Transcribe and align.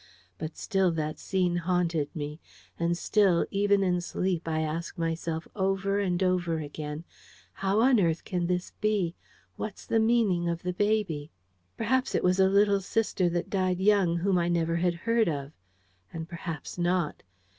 But 0.39 0.57
still 0.57 0.91
that 0.93 1.19
scene 1.19 1.57
haunted 1.57 2.09
me. 2.15 2.39
And 2.79 2.97
still, 2.97 3.45
even 3.51 3.83
in 3.83 4.01
sleep, 4.01 4.47
I 4.47 4.61
asked 4.61 4.97
myself 4.97 5.47
over 5.55 5.99
and 5.99 6.23
over 6.23 6.57
again, 6.57 7.03
"How 7.53 7.81
on 7.81 7.99
earth 7.99 8.23
can 8.23 8.47
this 8.47 8.71
be? 8.81 9.13
What's 9.57 9.85
the 9.85 9.99
meaning 9.99 10.49
of 10.49 10.63
the 10.63 10.73
baby?" 10.73 11.29
Perhaps 11.77 12.15
it 12.15 12.23
was 12.23 12.39
a 12.39 12.49
little 12.49 12.79
sister 12.81 13.29
that 13.29 13.51
died 13.51 13.79
young, 13.79 14.15
whom 14.17 14.39
I 14.39 14.47
never 14.47 14.77
had 14.77 14.95
heard 15.05 15.29
of. 15.29 15.51
And 16.11 16.27
perhaps 16.27 16.79
not. 16.79 17.21